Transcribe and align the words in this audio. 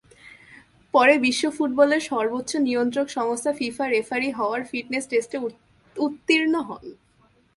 পরে 0.93 1.13
বিশ্ব 1.17 1.43
ফুটবলের 1.57 2.01
সর্বোচ্চ 2.01 2.51
নিয়ন্ত্রক 2.67 3.07
সংস্থা 3.09 3.51
ফিফা 3.59 3.85
রেফারি 3.87 4.29
হওয়ার 4.31 4.61
ফিটনেস 4.71 5.05
টেস্টে 5.11 5.37
উত্তীর্ণ 5.95 6.53
হন। 6.69 6.83